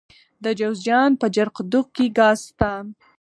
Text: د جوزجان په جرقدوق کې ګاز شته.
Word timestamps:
د 0.43 0.45
جوزجان 0.59 1.11
په 1.21 1.27
جرقدوق 1.35 1.87
کې 1.95 2.05
ګاز 2.17 2.39
شته. 2.49 2.71